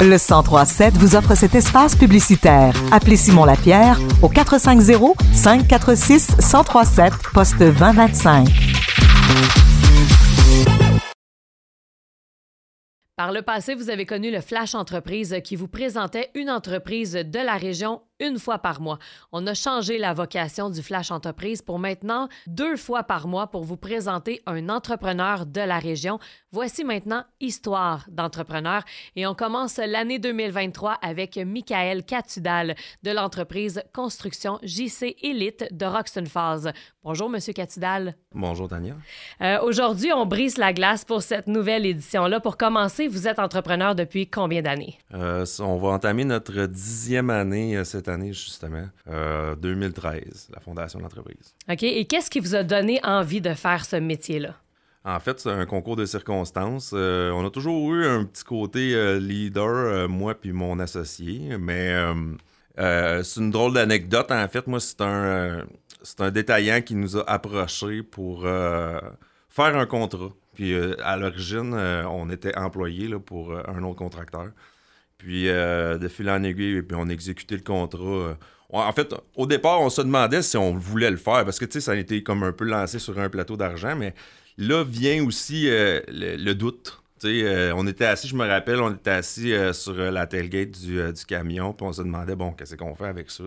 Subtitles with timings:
[0.00, 2.74] Le 1037 vous offre cet espace publicitaire.
[2.92, 8.48] Appelez Simon Lapierre au 450 546 1037 poste 2025.
[13.16, 17.38] Par le passé, vous avez connu le Flash Entreprise qui vous présentait une entreprise de
[17.38, 18.98] la région une fois par mois.
[19.32, 23.64] On a changé la vocation du Flash Entreprise pour maintenant deux fois par mois pour
[23.64, 26.18] vous présenter un entrepreneur de la région.
[26.52, 28.82] Voici maintenant Histoire d'entrepreneur
[29.16, 36.26] et on commence l'année 2023 avec Michael Catudal de l'entreprise Construction JC Elite de Roxton
[36.26, 36.72] Falls.
[37.02, 38.16] Bonjour, Monsieur Catudal.
[38.32, 38.94] Bonjour, Tania.
[39.42, 42.40] Euh, Aujourd'hui, on brise la glace pour cette nouvelle édition-là.
[42.40, 44.98] Pour commencer, vous êtes entrepreneur depuis combien d'années?
[45.12, 50.98] Euh, on va entamer notre dixième année euh, cette année, justement, euh, 2013, la fondation
[50.98, 51.54] de l'entreprise.
[51.70, 51.82] OK.
[51.82, 54.54] Et qu'est-ce qui vous a donné envie de faire ce métier-là?
[55.06, 56.92] En fait, c'est un concours de circonstances.
[56.94, 61.56] Euh, on a toujours eu un petit côté euh, leader, euh, moi puis mon associé,
[61.58, 62.14] mais euh,
[62.78, 64.30] euh, c'est une drôle d'anecdote.
[64.30, 65.64] En fait, moi, c'est un, euh,
[66.02, 68.98] c'est un détaillant qui nous a approchés pour euh,
[69.48, 70.30] faire un contrat.
[70.54, 74.48] Puis euh, à l'origine, euh, on était employés là, pour euh, un autre contracteur.
[75.24, 78.04] Puis euh, de fil en aiguille, puis on a exécuté le contrat.
[78.04, 78.34] euh,
[78.68, 81.92] en fait, au départ, on se demandait si on voulait le faire parce que ça
[81.92, 84.12] a été comme un peu lancé sur un plateau d'argent, mais
[84.58, 87.00] là vient aussi euh, le, doute.
[87.24, 91.72] On était assis, je me rappelle, on était assis sur la tailgate du, du camion,
[91.72, 93.44] puis on se demandait, bon, qu'est-ce qu'on fait avec ça?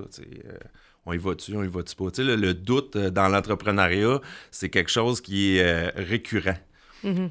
[1.05, 2.05] on y va-tu, on y va-tu pas?
[2.17, 6.57] Le, doute dans l'entrepreneuriat, c'est quelque chose qui est récurrent.
[7.03, 7.29] C'est,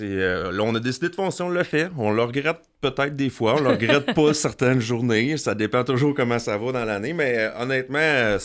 [0.00, 1.88] euh, là, on a décidé de foncer, on l'a fait.
[1.96, 5.36] On le regrette peut-être des fois, on le regrette pas certaines journées.
[5.36, 8.38] Ça dépend toujours comment ça va dans l'année, mais euh, honnêtement, euh,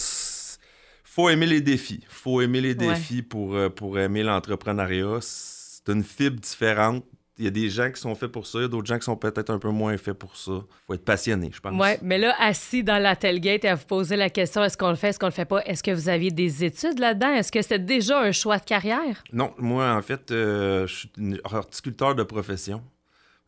[1.03, 2.05] faut aimer les défis.
[2.09, 2.87] faut aimer les Ouais.
[2.93, 5.17] défis pour, euh, pour aimer l'entrepreneuriat.
[5.21, 7.03] C'est une fibre différente.
[7.41, 8.99] Il y a des gens qui sont faits pour ça, il y a d'autres gens
[8.99, 10.51] qui sont peut-être un peu moins faits pour ça.
[10.85, 11.73] faut être passionné, je pense.
[11.75, 14.91] Oui, mais là, assis dans la tailgate et à vous poser la question est-ce qu'on
[14.91, 17.33] le fait, est-ce qu'on le fait pas, est-ce que vous aviez des études là-dedans?
[17.33, 19.23] Est-ce que c'était déjà un choix de carrière?
[19.33, 21.09] Non, moi, en fait, euh, je suis
[21.43, 22.83] horticulteur de profession.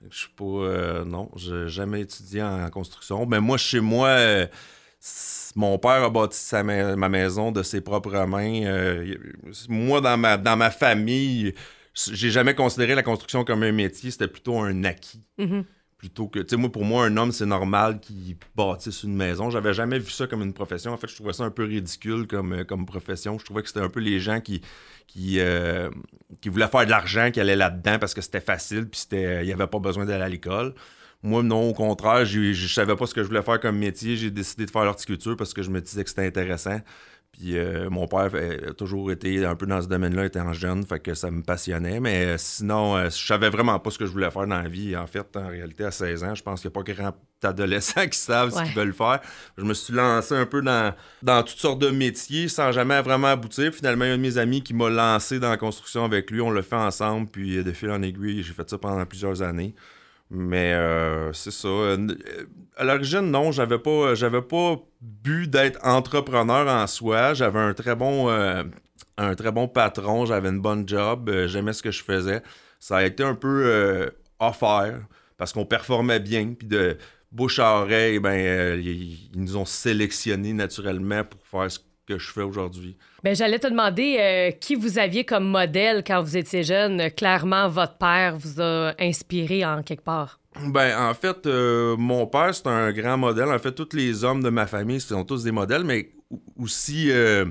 [0.10, 0.44] Je suis pas.
[0.44, 3.28] euh, non, j'ai jamais étudié en construction.
[3.28, 4.48] Mais moi, chez moi, euh,
[5.56, 8.66] mon père a bâti sa ma, ma maison de ses propres mains.
[8.66, 9.16] Euh,
[9.70, 11.54] moi, dans ma, dans ma famille,
[11.94, 14.12] j'ai jamais considéré la construction comme un métier.
[14.12, 15.24] C'était plutôt un acquis.
[15.38, 15.64] Mhm.
[15.98, 19.50] Plutôt que, tu sais, moi, pour moi, un homme, c'est normal qu'il bâtisse une maison.
[19.50, 20.92] J'avais jamais vu ça comme une profession.
[20.92, 23.40] En fait, je trouvais ça un peu ridicule comme, euh, comme profession.
[23.40, 24.62] Je trouvais que c'était un peu les gens qui,
[25.08, 25.90] qui, euh,
[26.42, 29.46] qui voulaient faire de l'argent, qui allaient là-dedans parce que c'était facile, puis c'était, il
[29.46, 30.74] n'y avait pas besoin d'aller à l'école.
[31.22, 34.18] Moi, non, au contraire, je savais pas ce que je voulais faire comme métier.
[34.18, 36.82] J'ai décidé de faire l'horticulture parce que je me disais que c'était intéressant.
[37.34, 40.86] Puis euh, mon père euh, a toujours été un peu dans ce domaine-là, étant jeune,
[40.86, 42.00] fait que ça me passionnait.
[42.00, 44.70] Mais euh, sinon, euh, je savais vraiment pas ce que je voulais faire dans la
[44.70, 44.96] vie.
[44.96, 48.08] En fait, en réalité, à 16 ans, je pense qu'il n'y a pas grand adolescents
[48.12, 49.20] qui savent ce qu'ils veulent faire.
[49.58, 53.30] Je me suis lancé un peu dans, dans toutes sortes de métiers sans jamais vraiment
[53.30, 53.74] aboutir.
[53.74, 56.30] Finalement, il y a un de mes amis qui m'a lancé dans la construction avec
[56.30, 56.40] lui.
[56.40, 59.74] On l'a fait ensemble, puis de fil en aiguille, j'ai fait ça pendant plusieurs années.
[60.34, 61.68] Mais euh, c'est ça.
[61.68, 62.46] Euh, euh,
[62.76, 67.36] À l'origine, non, j'avais pas, j'avais pas bu d'être entrepreneur en soi.
[67.36, 70.26] J'avais un très bon, un très bon patron.
[70.26, 71.32] J'avais une bonne job.
[71.46, 72.42] J'aimais ce que je faisais.
[72.80, 75.02] Ça a été un peu offert
[75.38, 76.54] parce qu'on performait bien.
[76.58, 76.98] Puis de
[77.32, 82.32] bouche à oreille, ben, ils, ils nous ont sélectionnés naturellement pour faire ce que je
[82.32, 82.98] fais aujourd'hui.
[83.24, 87.10] Ben, j'allais te demander euh, qui vous aviez comme modèle quand vous étiez jeune?
[87.12, 90.40] Clairement, votre père vous a inspiré en quelque part.
[90.68, 93.50] Ben, en fait, euh, mon père, c'est un grand modèle.
[93.50, 97.10] En fait, tous les hommes de ma famille sont tous des modèles, mais au- aussi,
[97.12, 97.46] euh,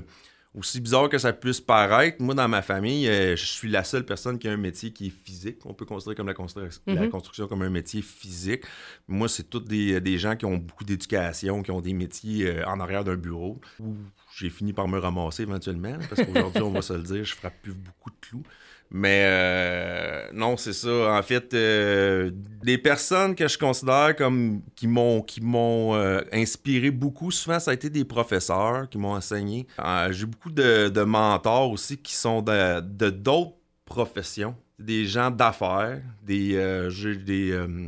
[0.55, 4.05] aussi bizarre que ça puisse paraître, moi, dans ma famille, euh, je suis la seule
[4.05, 5.57] personne qui a un métier qui est physique.
[5.65, 7.09] On peut considérer comme la, constru- la Mhm.
[7.09, 8.63] construction comme un métier physique.
[9.07, 12.65] Moi, c'est tous des, des gens qui ont beaucoup d'éducation, qui ont des métiers euh,
[12.67, 13.59] en arrière d'un bureau,
[14.37, 17.53] j'ai fini par me ramasser éventuellement, parce qu'aujourd'hui, on va se le dire, je frappe
[17.61, 18.43] plus beaucoup de clous.
[18.95, 21.17] Mais euh, non, c'est ça.
[21.17, 22.29] En fait, euh,
[22.63, 27.71] des personnes que je considère comme qui m'ont qui m'ont euh, inspiré beaucoup, souvent ça
[27.71, 29.65] a été des professeurs qui m'ont enseigné.
[29.79, 33.53] Euh, J'ai beaucoup de, mentors aussi qui sont de d'autres
[33.85, 37.87] professions, des gens d'affaires, des euh, des euh,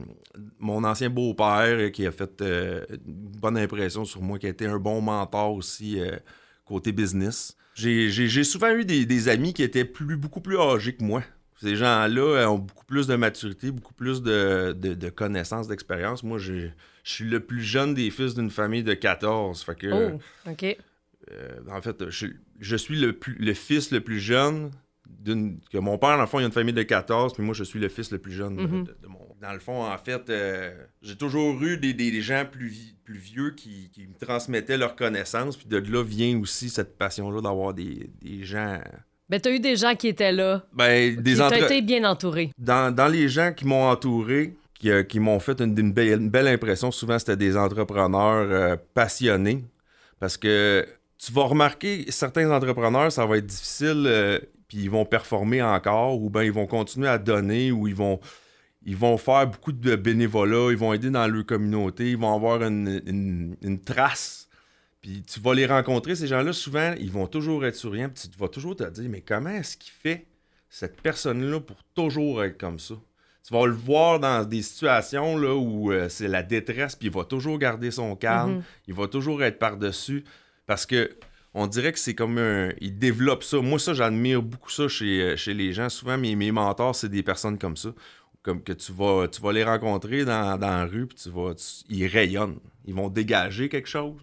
[0.59, 4.65] mon ancien beau-père qui a fait euh, une bonne impression sur moi, qui a été
[4.65, 6.17] un bon mentor aussi euh,
[6.65, 7.55] côté business.
[7.75, 11.23] J'ai- souvent eu des, amis qui étaient plus, beaucoup plus âgés que moi.
[11.61, 16.23] Ces gens-là ont beaucoup plus de maturité, beaucoup plus de, de- connaissances, d'expérience.
[16.23, 16.69] Moi, je
[17.03, 19.61] suis le plus jeune des fils d'une famille de 14.
[19.63, 20.19] Fait que, Oh,
[20.49, 20.77] OK.
[21.31, 22.27] Euh, en fait, je,
[22.59, 24.71] je suis le, plus- le fils le plus jeune
[25.71, 27.63] que mon père, dans le fond, il a une famille de 14, puis moi, je
[27.63, 28.83] suis le fils le plus jeune de, Mhm.
[28.85, 29.19] de- de mon...
[29.41, 32.95] Dans le fond, en fait, euh, j'ai toujours eu des, des- des gens plus, vi-
[33.03, 37.41] plus vieux qui, qui me transmettaient leurs connaissances, puis de là vient aussi cette passion-là
[37.41, 38.79] d'avoir des, des gens...
[39.29, 40.63] Ben, t'as eu des gens qui étaient là.
[40.73, 42.51] Ben, des entre- été bien entouré.
[42.57, 46.19] dans, dans les gens qui m'ont entouré, qui, euh, qui m'ont fait une, une belle,
[46.21, 49.63] une belle impression, souvent c'était des entrepreneurs euh, passionnés.
[50.19, 50.85] Parce que
[51.25, 56.21] tu vas remarquer, certains entrepreneurs, ça va être difficile, euh, puis ils vont performer encore,
[56.21, 58.19] ou bien ils vont continuer à donner, ou ils vont,
[58.85, 62.61] ils vont faire beaucoup de bénévolat, ils vont aider dans leur communauté, ils vont avoir
[62.63, 64.47] une, une- une trace.
[65.01, 68.37] Puis tu vas les rencontrer, ces gens-là, souvent, ils vont toujours être souriants, puis tu
[68.39, 70.25] vas toujours te dire, mais comment est-ce qu'il fait
[70.69, 72.95] cette personne-là pour toujours être comme ça?
[73.47, 77.13] Tu vas le voir dans des situations là, où euh, c'est la détresse, puis il
[77.13, 78.63] va toujours garder son calme, Mhm.
[78.87, 80.23] il va toujours être par-dessus,
[80.65, 81.17] parce que
[81.53, 82.71] on dirait que c'est comme un...
[82.81, 83.59] Il développe ça.
[83.61, 85.87] Moi, ça, j'admire beaucoup ça chez, euh, chez les gens.
[85.87, 87.89] Souvent, mes, mes mentors, c'est des personnes comme ça.
[88.43, 91.53] Comme que tu vas, tu vas les rencontrer dans, dans la rue, puis tu vas,
[91.55, 92.59] tu- ils rayonnent.
[92.85, 94.19] Ils vont dégager quelque chose.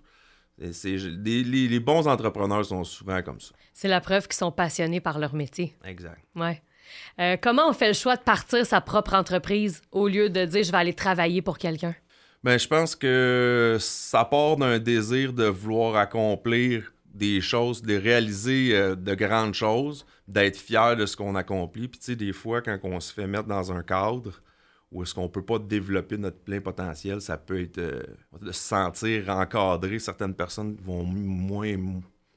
[0.73, 3.53] C'est- les, les- les bons entrepreneurs sont souvent comme ça.
[3.73, 5.75] C'est la preuve qu'ils sont passionnés par leur métier.
[5.87, 6.21] Exact.
[6.37, 6.63] Ouais.
[7.19, 10.63] Euh, comment on fait le choix de partir sa propre entreprise au lieu de dire
[10.63, 11.95] je vais aller travailler pour quelqu'un?
[12.45, 18.75] Ben, je pense que ça part d'un désir de vouloir accomplir des choses, de réaliser
[18.75, 21.87] euh, de grandes choses, d'être fier de ce qu'on accomplit.
[21.87, 24.41] Puis, tu sais, des fois, quand on se fait mettre dans un cadre
[24.91, 28.03] où est-ce qu'on peut pas développer notre plein potentiel, ça peut être euh,
[28.41, 29.99] de se sentir encadré.
[29.99, 31.77] Certaines personnes vont moins,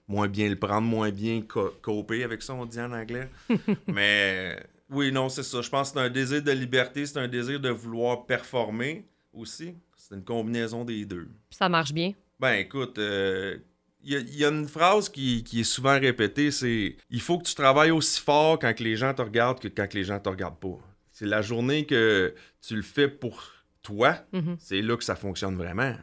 [0.08, 3.30] moins bien le prendre, moins bien co- coper avec ça, on dit en anglais.
[3.88, 4.58] Mais
[4.90, 5.62] oui, non, c'est ça.
[5.62, 9.76] Je pense que c'est un désir de liberté, c'est un désir de vouloir performer aussi.
[10.08, 11.26] C'est une combinaison des deux.
[11.50, 12.14] Puis ça marche bien?
[12.40, 13.58] Ben écoute, euh,
[14.04, 17.22] il y, a- il y a une phrase qui, qui est souvent répétée, c'est il
[17.22, 19.98] faut que tu travailles aussi fort quand que les gens te regardent que quand que
[19.98, 20.78] les gens te regardent pas.
[21.12, 23.42] C'est la journée que tu le fais pour
[23.82, 24.58] toi, Mhm.
[24.60, 25.96] c'est là que ça fonctionne vraiment.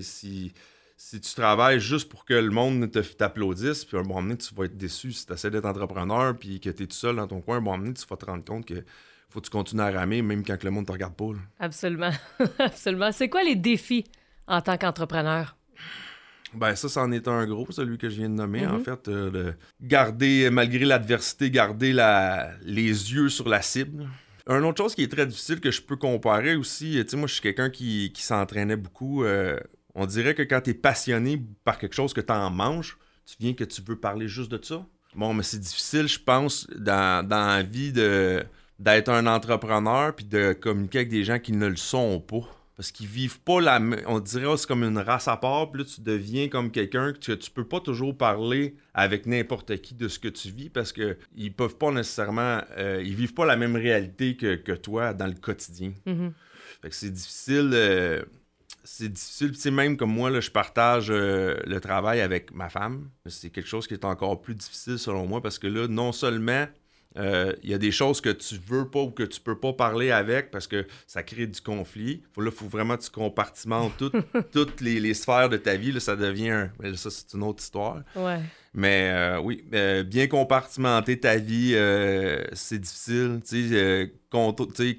[0.00, 0.52] Si,
[0.96, 4.66] si tu travailles juste pour que le monde t'applaudisse, puis un moment donné, tu vas
[4.66, 7.40] être déçu si tu essaies d'être entrepreneur, puis que tu es tout seul dans ton
[7.40, 8.84] coin, un moment donné, tu vas te rendre compte que
[9.30, 11.32] faut que tu continues à ramer, même quand le monde te regarde pas.
[11.32, 11.38] là.
[11.60, 12.10] Absolument.
[12.58, 13.12] Absolument.
[13.12, 14.04] C'est quoi les défis
[14.46, 15.56] en tant qu'entrepreneur?
[16.54, 18.84] Ben ça, c'en est un gros, celui que je viens de nommer, en Mhm.
[18.84, 19.08] fait.
[19.08, 24.08] euh, de garder, malgré l'adversité, garder la, les yeux sur la cible.
[24.46, 27.26] Une autre chose qui est très difficile que je peux comparer aussi, tu sais, moi
[27.26, 29.24] je suis quelqu'un qui, qui s'entraînait beaucoup.
[29.24, 29.58] euh,
[29.94, 32.96] on dirait que quand tu es passionné par quelque chose que tu en manges,
[33.26, 34.86] tu viens que tu veux parler juste de ça.
[35.14, 38.42] Bon, mais c'est difficile, je pense, dans, dans la vie de
[38.78, 42.40] d'être un entrepreneur puis de communiquer avec des gens qui ne le sont pas.
[42.76, 45.68] Parce qu'ils vivent pas la m- On dirait que c'est comme une race à part,
[45.72, 49.76] puis là, tu deviens comme quelqu'un que tu, tu peux pas toujours parler avec n'importe
[49.80, 52.60] qui de ce que tu vis parce que ils peuvent pas nécessairement.
[52.76, 55.92] euh, ils vivent pas la même réalité que, que toi dans le quotidien.
[56.06, 56.32] Mhm.
[56.80, 57.70] Fait que c'est difficile.
[57.72, 58.22] euh,
[58.84, 59.50] c'est difficile.
[59.50, 63.10] Tu sais, même comme moi, là, je partage euh, le travail avec ma femme.
[63.26, 66.66] C'est quelque chose qui est encore plus difficile selon moi parce que là, non seulement
[67.18, 69.72] euh, il y a des choses que tu veux pas ou que tu peux pas
[69.72, 72.22] parler avec parce que ça crée du conflit.
[72.32, 74.12] Faut, là, il faut vraiment que tu compartimentes tout-
[74.52, 75.92] toutes les, les sphères de ta vie.
[75.92, 76.72] Là, ça devient un...
[76.80, 78.02] là, ça, c'est une autre histoire.
[78.14, 78.38] Ouais.
[78.74, 81.74] Mais euh, oui, euh, bien compartimenter ta vie,
[82.52, 83.40] c'est difficile.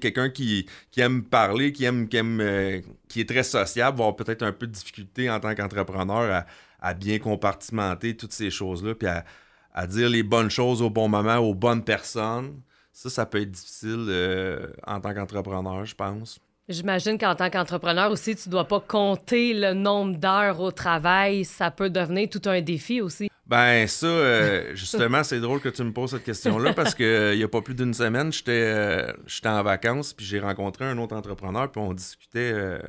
[0.00, 4.16] Quelqu'un qui, qui aime parler, qui aime, qui aime, qui est très sociable, va avoir
[4.16, 6.46] peut-être un peu de difficulté en tant qu'entrepreneur à,
[6.80, 9.24] à bien compartimenter toutes ces choses-là, puis à,
[9.72, 12.60] à dire les bonnes choses au bon moment aux bonnes personnes.
[12.92, 16.40] Ça, ça peut être difficile euh, en tant qu'entrepreneur, je pense.
[16.68, 21.44] J'imagine qu'en tant qu'entrepreneur aussi, tu dois pas compter le nombre d'heures au travail.
[21.44, 23.28] Ça peut devenir tout un défi aussi.
[23.46, 27.34] Ben ça, euh, justement, c'est drôle que tu me poses cette question-là parce que euh,
[27.34, 30.84] il y a pas plus d'une semaine, j'étais euh, j'étais en vacances puis j'ai rencontré
[30.84, 32.80] un autre entrepreneur puis on discutait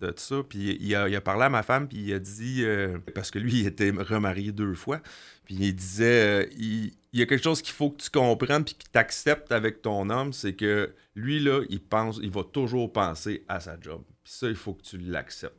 [0.00, 2.62] de ça puis il a, il a parlé à ma femme puis il a dit
[2.64, 5.00] euh, parce que lui il était remarié deux fois
[5.44, 8.64] puis il disait euh, il, il y a quelque chose qu'il faut que tu comprennes
[8.64, 12.42] puis que tu acceptes avec ton homme, c'est que lui là, il pense il va
[12.44, 14.02] toujours penser à sa job.
[14.22, 15.56] Puis ça il faut que tu l'acceptes.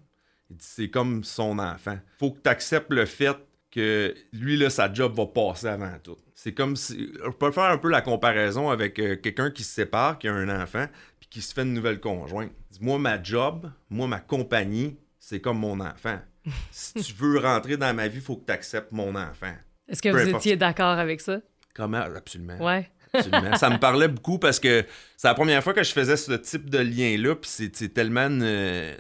[0.50, 1.98] Il dit c'est comme son enfant.
[2.20, 3.38] Faut que tu acceptes le fait
[3.76, 6.16] que lui, là, sa job va passer avant tout.
[6.34, 7.12] C'est comme si.
[7.26, 10.34] On peut faire un peu la comparaison avec euh, quelqu'un qui se sépare, qui a
[10.34, 10.88] un enfant,
[11.20, 12.52] puis qui se fait une nouvelle conjointe.
[12.72, 16.20] Dis, Moi, ma job, moi, ma compagnie, c'est comme mon enfant.
[16.72, 19.54] si tu veux rentrer dans ma vie, il faut que tu acceptes mon enfant.
[19.88, 20.46] Est-ce que Peu vous importe.
[20.46, 21.40] étiez d'accord avec ça?
[21.74, 22.02] Comment?
[22.02, 22.58] Absolument.
[22.64, 22.90] Ouais.
[23.14, 23.56] Absolument.
[23.56, 24.84] ça me parlait beaucoup parce que
[25.16, 27.36] c'est la première fois que je faisais ce type de lien-là.
[27.36, 28.28] Puis c'est tellement,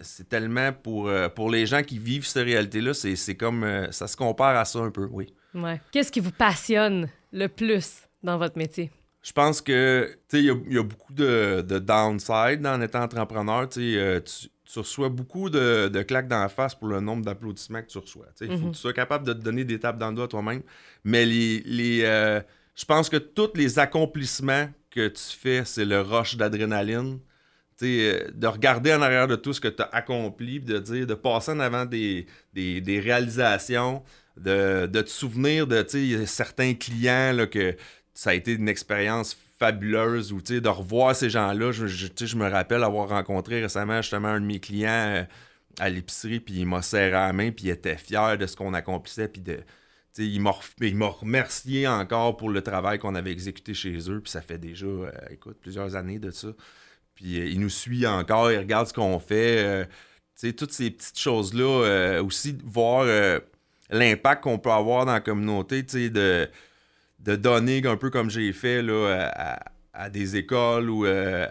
[0.01, 3.63] c'est tellement pour, euh, pour les gens qui vivent cette réalité-là, c'est c'est comme.
[3.63, 5.33] euh, ça se compare à ça un peu, oui.
[5.53, 5.81] Ouais.
[5.91, 8.91] Qu'est-ce qui vous passionne le plus dans votre métier?
[9.21, 13.67] Je pense que, tu sais, il y, a beaucoup de, de downside en étant entrepreneur.
[13.67, 17.81] Tu, sais, tu, reçois beaucoup de, de claques dans la face pour le nombre d'applaudissements
[17.81, 18.25] que tu reçois.
[18.41, 18.69] Il faut Mhm.
[18.71, 20.61] que tu sois capable de te donner des tapes dans le doigt toi-même.
[21.03, 22.41] Mais les, les, euh,
[22.75, 27.19] je pense que tous les accomplissements que tu fais, c'est le rush d'adrénaline.
[27.83, 31.13] Euh, de regarder en arrière de tout ce que tu as accompli, de dire, de
[31.13, 34.01] passer en avant des, des, des réalisations,
[34.37, 35.85] de, de te souvenir de
[36.25, 37.75] certains clients là, que
[38.13, 41.71] ça a été une expérience fabuleuse ou de revoir ces gens-là.
[41.71, 45.23] Je, je, me rappelle avoir rencontré récemment justement un de mes clients euh,
[45.79, 48.73] à l'épicerie, puis il m'a serré la main, puis il était fier de ce qu'on
[48.73, 49.59] accomplissait, puis de.
[50.17, 54.57] Il m'a remercié encore pour le travail qu'on avait exécuté chez eux, puis ça fait
[54.57, 56.47] déjà, euh, écoute, plusieurs années de ça.
[57.15, 59.85] Puis euh, il nous suit encore, il regarde ce qu'on fait.
[60.55, 63.05] toutes ces petites choses-là, aussi voir
[63.89, 66.49] l'impact qu'on peut avoir dans la communauté, de,
[67.25, 69.59] de donner un peu comme j'ai fait là,
[69.93, 71.47] à, des écoles ou euh,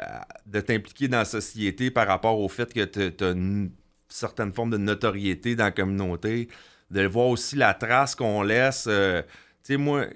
[0.46, 3.70] de t'impliquer dans la société par rapport au fait que tu as une
[4.08, 6.48] certaine forme de notoriété dans la communauté,
[6.90, 8.86] de voir aussi la trace qu'on laisse.
[8.86, 9.22] euh,
[9.64, 10.06] tu sais, moi,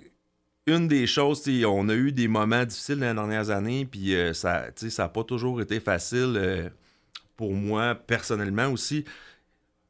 [0.66, 4.34] une des choses, on a eu des moments difficiles dans les dernières années, puis euh,
[4.34, 6.70] ça n'a pas toujours été facile
[7.36, 9.04] pour moi personnellement aussi.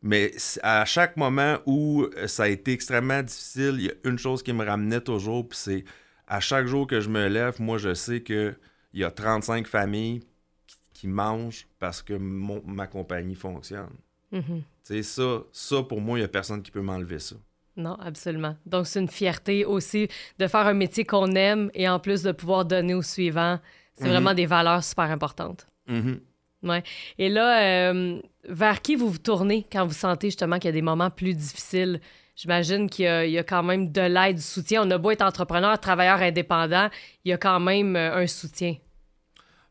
[0.03, 4.19] Mais à chaque moment où euh, ça a été extrêmement difficile, il y a une
[4.19, 5.85] chose qui me ramenait toujours, puis c'est
[6.29, 8.55] à chaque jour que je me lève, moi je sais que
[8.93, 10.21] il y a 35 familles
[10.67, 13.91] qui, qui mangent parce que mon- ma compagnie fonctionne.
[14.31, 14.43] Tu
[14.85, 17.37] sais, ça, ça, pour moi, il n'y a personne qui peut m'enlever ça.
[17.77, 18.57] Non, absolument.
[18.67, 22.33] Donc, c'est une fierté aussi de faire un métier qu'on aime et en plus de
[22.33, 23.59] pouvoir donner au suivant.
[23.95, 24.11] C'est Mhm.
[24.11, 25.67] vraiment des valeurs super importantes.
[25.87, 26.21] Mhm.
[26.63, 26.83] Ouais.
[27.19, 30.73] Et là, euh, vers qui vous vous tournez quand vous sentez justement qu'il y a
[30.73, 32.01] des moments plus difficiles?
[32.35, 34.83] J'imagine qu'il y, a- il y a quand même de l'aide, du soutien.
[34.87, 36.89] On a beau être entrepreneur, travailleur indépendant,
[37.25, 38.77] il y a quand même euh, un soutien.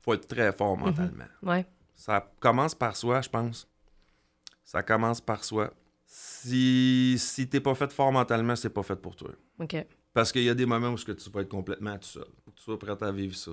[0.01, 1.25] faut être très fort mentalement.
[1.43, 1.65] Ouais.
[1.95, 3.67] Ça commence par soi, je pense.
[4.63, 5.73] Ça commence par soi.
[6.05, 9.31] Si, si t'es pas fait fort mentalement, c'est pas fait pour toi.
[9.59, 9.75] OK.
[10.13, 12.25] Parce qu'il y a des moments où que tu vas être complètement tout seul.
[12.55, 13.51] Tu sois prêt à vivre ça.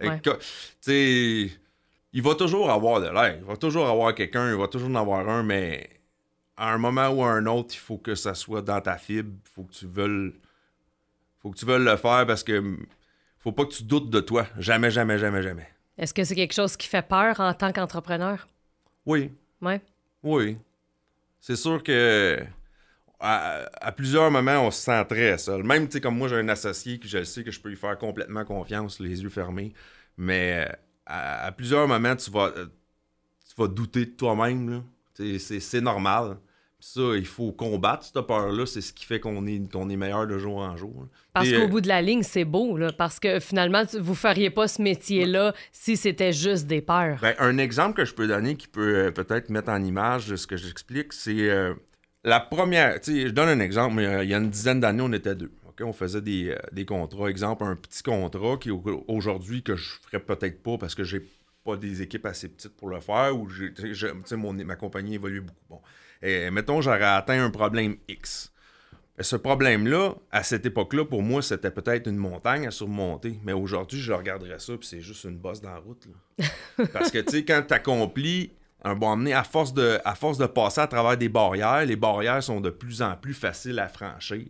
[0.00, 0.20] Et Ouais.
[0.20, 0.40] que- Tu
[0.80, 1.50] sais,
[2.12, 3.40] il va toujours avoir de l'aide.
[3.40, 5.88] Il va toujours avoir quelqu'un, il va toujours en avoir un, mais
[6.56, 9.32] à un moment ou à un autre, il faut que ça soit dans ta fibre.
[9.44, 10.32] Il faut que tu veuilles.
[11.40, 12.78] faut que tu veuilles le faire parce que
[13.38, 14.46] faut pas que tu doutes de toi.
[14.58, 15.68] Jamais, jamais, jamais, jamais.
[15.96, 18.48] Est-ce que c'est quelque chose qui fait peur en tant qu'entrepreneur?
[19.06, 19.32] Oui.
[19.60, 19.80] Ouais.
[20.22, 20.58] Oui.
[21.40, 22.38] C'est sûr que
[23.20, 25.62] à, à plusieurs moments, on se sent très seul.
[25.64, 27.76] Même, tu sais, comme moi, j'ai un associé que je sais que je peux lui
[27.76, 29.72] faire complètement confiance, les yeux fermés.
[30.16, 30.72] Mais euh,
[31.08, 32.66] à, à plusieurs moments, tu vas, euh,
[33.48, 34.84] tu vas douter de toi-même.
[35.14, 36.36] C'est normal.
[36.78, 38.64] Puis ça, il faut combattre cette peur-là.
[38.66, 40.92] C'est ce qui fait qu'on est, qu'on est meilleur de jour en jour.
[40.96, 41.08] là.
[41.32, 44.50] Parce qu'au euh, bout de la ligne, c'est beau, là, parce que finalement, vous feriez
[44.50, 47.18] pas ce métier-là si c'était juste des peurs.
[47.20, 50.46] Ben, un exemple que je peux donner qui peut euh, peut-être mettre en image ce
[50.46, 51.74] que j'explique, c'est euh,
[52.22, 53.00] la première.
[53.04, 55.50] Je donne un exemple, mais il y a une dizaine d'années, on était deux.
[55.84, 57.28] On faisait des, euh, des contrats.
[57.30, 61.22] Exemple, un petit contrat qui au- aujourd'hui que je ferais peut-être pas parce que j'ai
[61.64, 63.48] pas des équipes assez petites pour le faire ou
[64.36, 65.64] mon- ma compagnie évolue beaucoup.
[65.68, 65.80] Bon.
[66.22, 68.52] Et, mettons, j'aurais atteint un problème X.
[69.18, 73.38] Et Ce problème-là, à cette époque-là, pour moi, c'était peut-être une montagne à surmonter.
[73.44, 76.06] Mais aujourd'hui, je regarderais ça, puis c'est juste une bosse dans la route.
[76.38, 76.46] là.
[76.92, 78.52] Parce que, tu sais, quand tu accomplis
[78.84, 81.96] un bon amené, à force, de, à force de passer à travers des barrières, les
[81.96, 84.46] barrières sont de plus en plus faciles à franchir.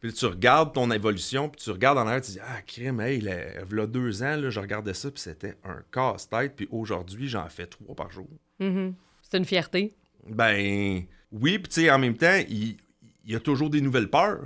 [0.00, 3.00] Puis là, tu regardes ton évolution, puis tu regardes en arrière, tu dis Ah, crime,
[3.00, 7.28] hey, là, v'là deux ans, là, je regardais ça, puis c'était un casse-tête, puis aujourd'hui,
[7.28, 8.28] j'en fais trois par jour.
[8.58, 8.94] Mhm.
[9.22, 9.94] C'est une fierté.
[10.26, 12.76] Ben, oui, puis tu sais, en même temps, il,
[13.24, 14.42] il y a toujours des nouvelles peurs.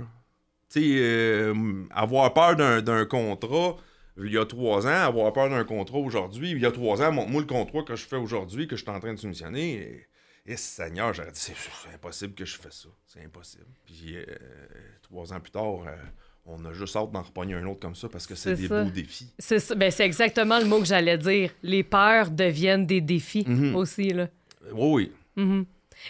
[0.69, 1.53] Tu sais, euh,
[1.91, 3.77] avoir peur d'un d'un contrat
[4.17, 7.11] il y a trois ans, avoir peur d'un contrat aujourd'hui, il y a trois ans,
[7.11, 10.07] montre-moi le contrat que je fais aujourd'hui, que je suis en train de soumissionner.
[10.45, 12.89] Et, Seigneur, j'aurais dit, c'est impossible que je fasse ça.
[13.07, 13.65] C'est impossible.
[13.85, 14.23] Puis euh,
[15.01, 15.95] trois ans plus tard, euh,
[16.45, 18.83] on a juste hâte d'en repogner un autre comme ça parce que c'est des ça.
[18.83, 19.33] beaux défis.
[19.39, 21.51] C'est ça- ben, c'est exactement le mot que j'allais dire.
[21.63, 23.75] Les peurs deviennent des défis Mhm.
[23.75, 24.09] aussi.
[24.09, 24.27] Là.
[24.71, 25.43] Oui, oui.
[25.43, 25.65] Mhm.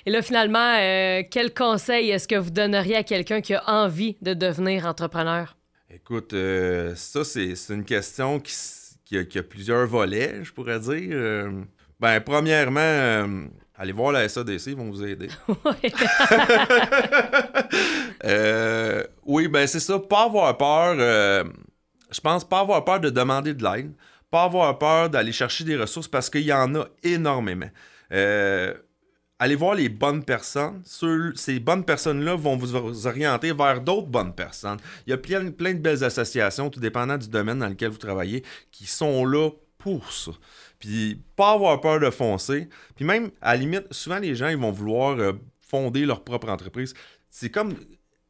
[0.06, 4.18] Et là, finalement, euh, quel conseil est-ce que vous donneriez à quelqu'un qui a envie
[4.22, 5.56] de devenir entrepreneur?
[5.90, 11.10] Écoute, euh, ça, c'est une question qui, a, qui a plusieurs volets, je pourrais dire.
[11.12, 11.64] Euh,
[12.02, 13.46] ben, premièrement, euh,
[13.78, 15.28] allez voir la SADC, ils vont vous aider.
[18.24, 20.96] Euh, oui, ben c'est ça, pas avoir peur.
[20.98, 21.44] euh,
[22.12, 23.92] je pense pas avoir peur de demander de l'aide,
[24.32, 27.70] pas avoir peur d'aller chercher des ressources parce qu'il y en a énormément.
[28.12, 28.74] Euh,
[29.38, 30.82] allez voir les bonnes personnes.
[31.36, 34.80] ces bonnes personnes-là vont vous orienter vers d'autres bonnes personnes.
[35.06, 37.98] Il y a plein, plein de belles associations, tout dépendant du domaine dans lequel vous
[37.98, 39.50] travaillez, qui sont là
[39.86, 40.32] pour ça.
[40.80, 42.68] Puis pas avoir peur de foncer.
[42.96, 46.50] Puis même, à la limite, souvent les gens, ils vont vouloir euh, fonder leur propre
[46.50, 46.96] entreprise.
[47.30, 47.76] C'est comme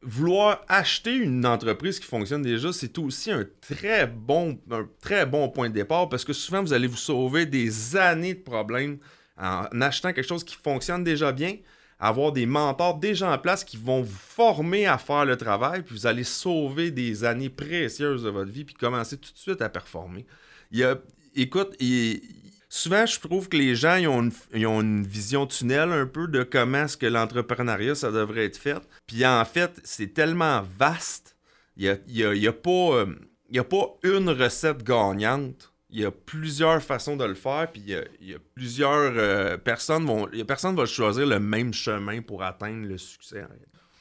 [0.02, 5.48] vouloir acheter une entreprise qui fonctionne déjà, c'est aussi un très bon, un très bon
[5.48, 8.98] point de départ parce que souvent vous allez vous sauver des années de problèmes
[9.38, 11.56] en achetant quelque chose qui fonctionne déjà bien,
[11.98, 15.94] avoir des mentors déjà en place qui vont vous former à faire le travail, puis
[15.94, 19.70] vous allez sauver des années précieuses de votre vie, puis commencer tout de suite à
[19.70, 20.26] performer.
[20.70, 20.98] Il y a,
[21.36, 21.76] écoute,
[22.68, 26.96] souvent, je trouve que les gens ont, une, vision tunnel un peu de comment est-ce
[26.96, 28.82] que l'entrepreneuriat, ça devrait être fait.
[29.06, 31.36] Puis en fait, c'est tellement vaste,
[31.76, 37.34] il n'y a, a, pas, une recette gagnante il y a plusieurs façons de le
[37.34, 40.28] faire, puis il y a, plusieurs euh, personnes vont.
[40.46, 43.44] Personne va choisir le même chemin pour atteindre le succès.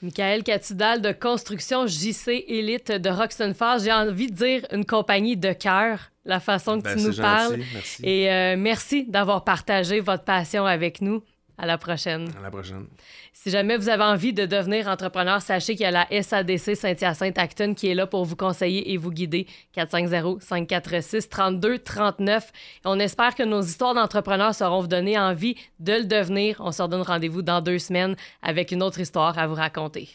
[0.02, 3.54] Michael Catudal de Construction JC Elite de Roxton.
[3.82, 7.60] J'ai envie de dire une compagnie de cœur, la façon que ben, tu nous parles.
[8.04, 11.24] Et euh, merci d'avoir partagé votre passion avec nous.
[11.58, 12.28] À la prochaine.
[12.38, 12.86] À la prochaine.
[13.32, 17.76] Si jamais vous avez envie de devenir entrepreneur, sachez qu'il y a la SADC Saint-Hyacinthe-Acton
[17.76, 19.48] qui est là pour vous conseiller et vous guider.
[19.78, 22.42] 450-546-3239.
[22.84, 26.58] On espère que nos histoires d'entrepreneurs seront vous donner envie de le devenir.
[26.60, 30.10] On se redonne rendez-vous dans deux semaines avec une autre histoire à vous raconter.